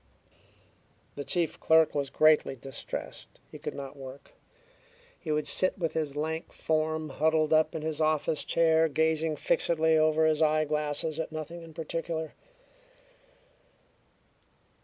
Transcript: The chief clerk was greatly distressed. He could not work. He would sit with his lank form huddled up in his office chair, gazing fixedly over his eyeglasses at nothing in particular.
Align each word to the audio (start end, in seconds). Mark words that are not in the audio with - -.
The 1.13 1.23
chief 1.23 1.59
clerk 1.59 1.93
was 1.93 2.09
greatly 2.09 2.55
distressed. 2.55 3.39
He 3.51 3.59
could 3.59 3.75
not 3.75 3.95
work. 3.95 4.33
He 5.19 5.31
would 5.31 5.45
sit 5.45 5.77
with 5.77 5.93
his 5.93 6.15
lank 6.15 6.51
form 6.51 7.09
huddled 7.09 7.53
up 7.53 7.75
in 7.75 7.83
his 7.83 8.01
office 8.01 8.43
chair, 8.43 8.87
gazing 8.87 9.35
fixedly 9.35 9.95
over 9.95 10.25
his 10.25 10.41
eyeglasses 10.41 11.19
at 11.19 11.31
nothing 11.31 11.61
in 11.61 11.75
particular. 11.75 12.33